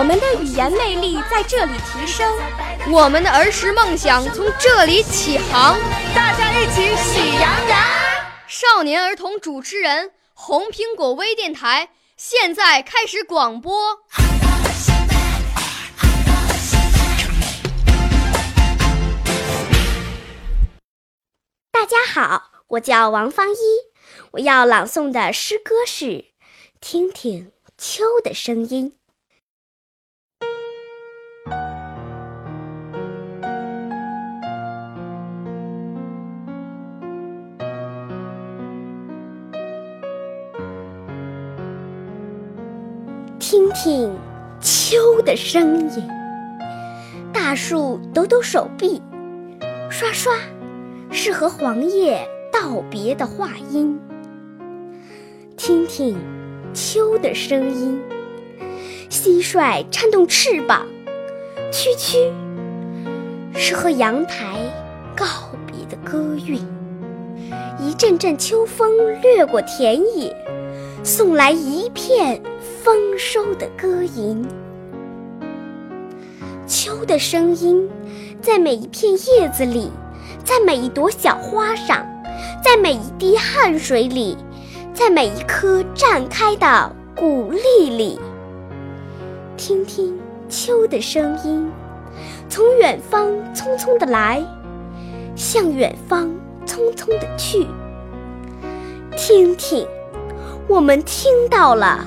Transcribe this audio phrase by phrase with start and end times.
[0.00, 2.26] 我们的语言魅力在这里提升，
[2.90, 5.78] 我们的儿时梦想从这里起航。
[6.14, 7.78] 大家一起喜羊羊。
[8.48, 13.98] 少年儿童主持人，红苹果微电台现在开始广播。
[21.70, 23.56] 大家好，我叫王芳一，
[24.30, 26.06] 我要朗诵的诗歌是
[26.80, 28.94] 《听听秋的声音》。
[43.40, 44.14] 听听
[44.60, 46.06] 秋的声音，
[47.32, 49.00] 大树抖抖手臂，
[49.88, 50.34] 刷刷，
[51.10, 52.20] 是和黄叶
[52.52, 53.98] 道别的话音。
[55.56, 56.18] 听听
[56.74, 57.98] 秋的声音，
[59.08, 60.86] 蟋蟀颤动翅膀，
[61.72, 62.30] 蛐蛐，
[63.54, 64.58] 是和阳台
[65.16, 65.24] 告
[65.66, 66.60] 别的歌韵。
[67.80, 70.36] 一阵阵秋风掠过田野，
[71.02, 72.38] 送来一片。
[72.82, 74.42] 丰收的歌吟，
[76.66, 77.86] 秋的声音，
[78.40, 79.90] 在每一片叶子里，
[80.42, 82.06] 在每一朵小花上，
[82.64, 84.34] 在每一滴汗水里，
[84.94, 88.18] 在每一颗绽开的谷粒里。
[89.58, 91.70] 听听秋的声音，
[92.48, 94.42] 从远方匆匆的来，
[95.36, 96.30] 向远方
[96.64, 97.66] 匆匆的去。
[99.18, 99.86] 听听，
[100.66, 102.06] 我们听到了。